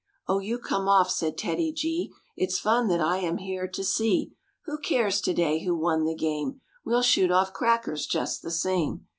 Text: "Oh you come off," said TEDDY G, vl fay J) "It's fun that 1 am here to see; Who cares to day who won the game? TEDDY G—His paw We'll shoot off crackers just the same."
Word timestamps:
"Oh 0.27 0.39
you 0.39 0.57
come 0.57 0.87
off," 0.87 1.11
said 1.11 1.37
TEDDY 1.37 1.73
G, 1.73 2.07
vl 2.07 2.09
fay 2.09 2.13
J) 2.13 2.15
"It's 2.45 2.57
fun 2.59 2.87
that 2.87 3.01
1 3.05 3.19
am 3.19 3.37
here 3.37 3.67
to 3.67 3.83
see; 3.83 4.33
Who 4.65 4.79
cares 4.79 5.21
to 5.21 5.31
day 5.35 5.63
who 5.63 5.75
won 5.75 6.05
the 6.05 6.15
game? 6.15 6.53
TEDDY 6.53 6.53
G—His 6.53 6.57
paw 6.57 6.81
We'll 6.89 7.01
shoot 7.03 7.31
off 7.31 7.53
crackers 7.53 8.07
just 8.07 8.41
the 8.41 8.49
same." 8.49 9.05